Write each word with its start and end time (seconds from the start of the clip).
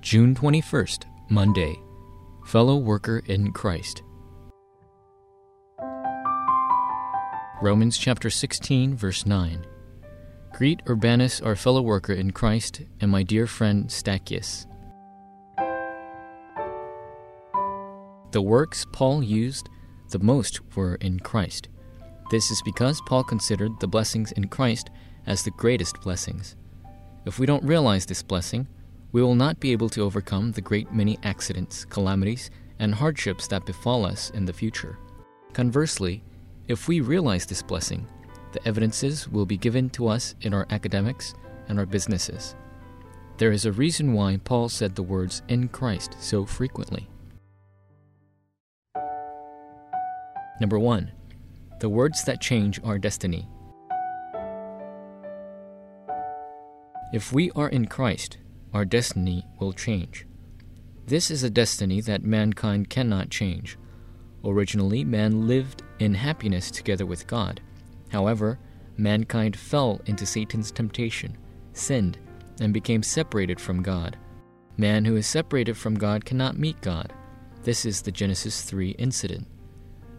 June 0.00 0.34
21st, 0.34 1.04
Monday. 1.28 1.78
Fellow 2.46 2.78
worker 2.78 3.22
in 3.26 3.52
Christ. 3.52 4.02
Romans 7.60 7.98
chapter 7.98 8.30
16, 8.30 8.96
verse 8.96 9.26
9. 9.26 9.66
Greet 10.54 10.80
Urbanus, 10.88 11.42
our 11.42 11.54
fellow 11.54 11.82
worker 11.82 12.14
in 12.14 12.30
Christ, 12.30 12.80
and 13.02 13.10
my 13.10 13.22
dear 13.22 13.46
friend 13.46 13.88
Stachys. 13.88 14.64
The 18.30 18.40
works 18.40 18.86
Paul 18.92 19.22
used 19.22 19.68
the 20.08 20.18
most 20.18 20.60
were 20.76 20.94
in 20.94 21.20
Christ. 21.20 21.68
This 22.30 22.50
is 22.50 22.62
because 22.64 23.02
Paul 23.06 23.22
considered 23.22 23.72
the 23.80 23.86
blessings 23.86 24.32
in 24.32 24.48
Christ 24.48 24.88
as 25.26 25.42
the 25.42 25.50
greatest 25.50 26.00
blessings. 26.00 26.56
If 27.26 27.38
we 27.38 27.44
don't 27.44 27.64
realize 27.64 28.06
this 28.06 28.22
blessing, 28.22 28.66
we 29.12 29.22
will 29.22 29.34
not 29.34 29.60
be 29.60 29.72
able 29.72 29.88
to 29.90 30.02
overcome 30.02 30.52
the 30.52 30.60
great 30.60 30.92
many 30.92 31.18
accidents, 31.22 31.84
calamities, 31.84 32.50
and 32.78 32.94
hardships 32.94 33.46
that 33.48 33.66
befall 33.66 34.04
us 34.04 34.30
in 34.30 34.44
the 34.44 34.52
future. 34.52 34.98
Conversely, 35.52 36.22
if 36.68 36.86
we 36.86 37.00
realize 37.00 37.46
this 37.46 37.62
blessing, 37.62 38.06
the 38.52 38.66
evidences 38.66 39.28
will 39.28 39.46
be 39.46 39.56
given 39.56 39.90
to 39.90 40.08
us 40.08 40.34
in 40.42 40.54
our 40.54 40.66
academics 40.70 41.34
and 41.68 41.78
our 41.78 41.86
businesses. 41.86 42.54
There 43.38 43.52
is 43.52 43.64
a 43.64 43.72
reason 43.72 44.12
why 44.12 44.38
Paul 44.44 44.68
said 44.68 44.94
the 44.94 45.02
words 45.02 45.42
in 45.48 45.68
Christ 45.68 46.16
so 46.20 46.44
frequently. 46.44 47.08
Number 50.60 50.78
one, 50.78 51.10
the 51.80 51.88
words 51.88 52.22
that 52.24 52.42
change 52.42 52.80
our 52.84 52.98
destiny. 52.98 53.48
If 57.12 57.32
we 57.32 57.50
are 57.52 57.70
in 57.70 57.86
Christ, 57.86 58.36
our 58.72 58.84
destiny 58.84 59.44
will 59.58 59.72
change. 59.72 60.26
This 61.06 61.30
is 61.30 61.42
a 61.42 61.50
destiny 61.50 62.00
that 62.02 62.22
mankind 62.22 62.88
cannot 62.88 63.30
change. 63.30 63.76
Originally, 64.44 65.04
man 65.04 65.46
lived 65.46 65.82
in 65.98 66.14
happiness 66.14 66.70
together 66.70 67.04
with 67.04 67.26
God. 67.26 67.60
However, 68.10 68.58
mankind 68.96 69.56
fell 69.56 70.00
into 70.06 70.24
Satan's 70.24 70.70
temptation, 70.70 71.36
sinned, 71.72 72.18
and 72.60 72.72
became 72.72 73.02
separated 73.02 73.60
from 73.60 73.82
God. 73.82 74.16
Man 74.76 75.04
who 75.04 75.16
is 75.16 75.26
separated 75.26 75.76
from 75.76 75.94
God 75.94 76.24
cannot 76.24 76.58
meet 76.58 76.80
God. 76.80 77.12
This 77.62 77.84
is 77.84 78.02
the 78.02 78.12
Genesis 78.12 78.62
3 78.62 78.90
incident. 78.90 79.46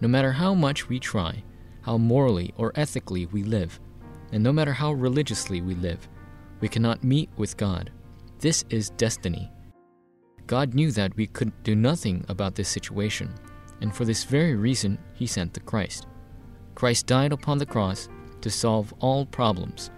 No 0.00 0.08
matter 0.08 0.32
how 0.32 0.54
much 0.54 0.88
we 0.88 0.98
try, 0.98 1.42
how 1.82 1.98
morally 1.98 2.54
or 2.56 2.72
ethically 2.74 3.26
we 3.26 3.42
live, 3.42 3.80
and 4.32 4.42
no 4.42 4.52
matter 4.52 4.72
how 4.72 4.92
religiously 4.92 5.60
we 5.60 5.74
live, 5.74 6.08
we 6.60 6.68
cannot 6.68 7.04
meet 7.04 7.28
with 7.36 7.56
God. 7.56 7.90
This 8.38 8.64
is 8.68 8.90
destiny. 8.90 9.50
God 10.46 10.74
knew 10.74 10.90
that 10.92 11.16
we 11.16 11.26
could 11.26 11.52
do 11.62 11.74
nothing 11.74 12.24
about 12.28 12.54
this 12.54 12.68
situation, 12.68 13.34
and 13.80 13.94
for 13.94 14.04
this 14.04 14.24
very 14.24 14.54
reason, 14.54 14.98
He 15.14 15.26
sent 15.26 15.54
the 15.54 15.60
Christ. 15.60 16.06
Christ 16.74 17.06
died 17.06 17.32
upon 17.32 17.56
the 17.56 17.64
cross 17.64 18.10
to 18.42 18.50
solve 18.50 18.92
all 19.00 19.24
problems, 19.24 19.90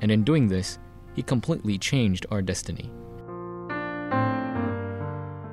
and 0.00 0.10
in 0.10 0.24
doing 0.24 0.48
this, 0.48 0.78
He 1.14 1.22
completely 1.22 1.78
changed 1.78 2.26
our 2.32 2.42
destiny. 2.42 2.90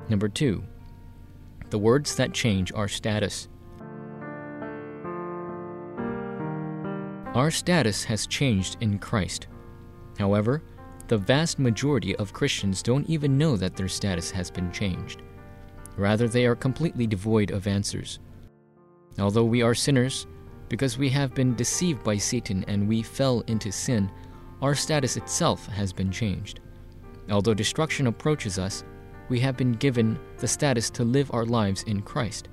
Number 0.08 0.28
two, 0.28 0.64
the 1.70 1.78
words 1.78 2.16
that 2.16 2.34
change 2.34 2.72
our 2.72 2.88
status. 2.88 3.48
Our 7.34 7.52
status 7.52 8.04
has 8.04 8.26
changed 8.26 8.76
in 8.80 8.98
Christ. 8.98 9.46
However, 10.18 10.62
the 11.12 11.18
vast 11.18 11.58
majority 11.58 12.16
of 12.16 12.32
Christians 12.32 12.82
don't 12.82 13.06
even 13.06 13.36
know 13.36 13.54
that 13.58 13.76
their 13.76 13.86
status 13.86 14.30
has 14.30 14.50
been 14.50 14.72
changed. 14.72 15.20
Rather, 15.98 16.26
they 16.26 16.46
are 16.46 16.56
completely 16.56 17.06
devoid 17.06 17.50
of 17.50 17.66
answers. 17.66 18.18
Although 19.18 19.44
we 19.44 19.60
are 19.60 19.74
sinners, 19.74 20.26
because 20.70 20.96
we 20.96 21.10
have 21.10 21.34
been 21.34 21.54
deceived 21.54 22.02
by 22.02 22.16
Satan 22.16 22.64
and 22.66 22.88
we 22.88 23.02
fell 23.02 23.40
into 23.46 23.70
sin, 23.70 24.10
our 24.62 24.74
status 24.74 25.18
itself 25.18 25.66
has 25.66 25.92
been 25.92 26.10
changed. 26.10 26.60
Although 27.30 27.52
destruction 27.52 28.06
approaches 28.06 28.58
us, 28.58 28.82
we 29.28 29.38
have 29.40 29.58
been 29.58 29.72
given 29.72 30.18
the 30.38 30.48
status 30.48 30.88
to 30.88 31.04
live 31.04 31.30
our 31.34 31.44
lives 31.44 31.82
in 31.82 32.00
Christ. 32.00 32.48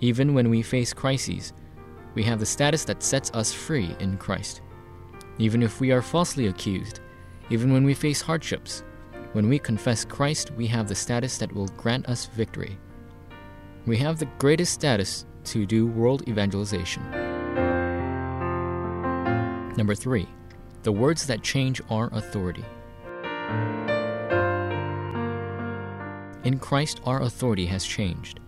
Even 0.00 0.34
when 0.34 0.50
we 0.50 0.60
face 0.60 0.92
crises, 0.92 1.54
we 2.14 2.24
have 2.24 2.40
the 2.40 2.44
status 2.44 2.84
that 2.84 3.02
sets 3.02 3.30
us 3.30 3.54
free 3.54 3.96
in 4.00 4.18
Christ. 4.18 4.60
Even 5.38 5.62
if 5.62 5.80
we 5.80 5.92
are 5.92 6.02
falsely 6.02 6.48
accused, 6.48 7.00
even 7.50 7.72
when 7.72 7.84
we 7.84 7.94
face 7.94 8.20
hardships, 8.20 8.84
when 9.32 9.48
we 9.48 9.58
confess 9.58 10.04
Christ, 10.04 10.52
we 10.52 10.66
have 10.68 10.88
the 10.88 10.94
status 10.94 11.38
that 11.38 11.52
will 11.52 11.68
grant 11.76 12.08
us 12.08 12.26
victory. 12.26 12.78
We 13.86 13.96
have 13.98 14.18
the 14.18 14.28
greatest 14.38 14.72
status 14.72 15.26
to 15.44 15.66
do 15.66 15.86
world 15.86 16.28
evangelization. 16.28 17.02
Number 19.76 19.94
three, 19.94 20.28
the 20.82 20.92
words 20.92 21.26
that 21.26 21.42
change 21.42 21.80
our 21.90 22.08
authority. 22.12 22.64
In 26.44 26.58
Christ, 26.58 27.00
our 27.04 27.22
authority 27.22 27.66
has 27.66 27.84
changed. 27.84 28.40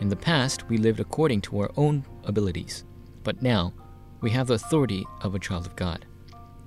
In 0.00 0.08
the 0.08 0.16
past, 0.16 0.68
we 0.68 0.76
lived 0.76 1.00
according 1.00 1.40
to 1.42 1.60
our 1.60 1.70
own 1.76 2.04
abilities, 2.24 2.84
but 3.24 3.42
now 3.42 3.72
we 4.20 4.30
have 4.30 4.46
the 4.46 4.54
authority 4.54 5.06
of 5.22 5.34
a 5.34 5.38
child 5.38 5.66
of 5.66 5.76
God. 5.76 6.06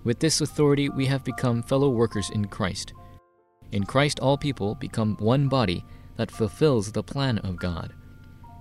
With 0.04 0.20
this 0.20 0.42
authority, 0.42 0.90
we 0.90 1.06
have 1.06 1.24
become 1.24 1.62
fellow 1.62 1.90
workers 1.90 2.32
in 2.32 2.46
Christ. 2.46 2.94
In 3.72 3.84
Christ, 3.84 4.20
all 4.20 4.38
people 4.38 4.76
become 4.76 5.16
one 5.20 5.48
body 5.48 5.86
that 6.16 6.32
fulfills 6.32 6.92
the 6.92 7.04
plan 7.04 7.38
of 7.40 7.58
God. 7.58 7.94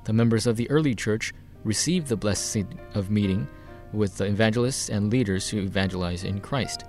The 0.04 0.12
members 0.12 0.46
of 0.46 0.56
the 0.56 0.70
early 0.70 0.94
church 0.94 1.32
received 1.64 2.08
the 2.08 2.16
blessing 2.16 2.78
of 2.94 3.10
meeting 3.10 3.48
with 3.92 4.18
the 4.18 4.26
evangelists 4.26 4.90
and 4.90 5.10
leaders 5.10 5.48
who 5.48 5.60
evangelize 5.60 6.24
in 6.24 6.40
Christ. 6.40 6.84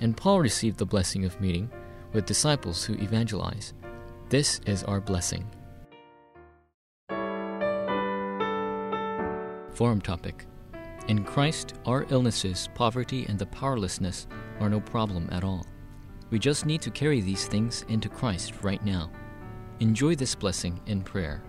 And 0.00 0.16
Paul 0.16 0.40
received 0.40 0.78
the 0.78 0.86
blessing 0.86 1.24
of 1.24 1.40
meeting 1.40 1.70
with 2.12 2.26
disciples 2.26 2.84
who 2.84 2.94
evangelize. 2.94 3.74
This 4.28 4.60
is 4.66 4.84
our 4.84 5.00
blessing. 5.00 5.46
Forum 9.74 10.00
topic 10.00 10.46
in 11.08 11.24
Christ, 11.24 11.74
our 11.86 12.06
illnesses, 12.10 12.68
poverty, 12.74 13.26
and 13.28 13.38
the 13.38 13.46
powerlessness 13.46 14.26
are 14.60 14.68
no 14.68 14.80
problem 14.80 15.28
at 15.32 15.44
all. 15.44 15.66
We 16.30 16.38
just 16.38 16.64
need 16.64 16.80
to 16.82 16.90
carry 16.90 17.20
these 17.20 17.46
things 17.46 17.84
into 17.88 18.08
Christ 18.08 18.54
right 18.62 18.84
now. 18.84 19.10
Enjoy 19.80 20.14
this 20.14 20.34
blessing 20.34 20.80
in 20.86 21.02
prayer. 21.02 21.42